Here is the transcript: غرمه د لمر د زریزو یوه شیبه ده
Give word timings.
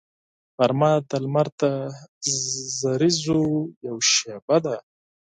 غرمه 0.57 0.91
د 1.09 1.11
لمر 1.23 1.47
د 1.59 1.61
زریزو 2.79 3.41
یوه 3.87 4.03
شیبه 4.13 4.57
ده 4.65 4.75